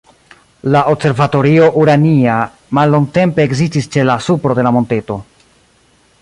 [0.75, 2.37] La Observatorio Urania
[2.79, 5.21] mallongtempe ekzistis ĉe la supro de la monteto.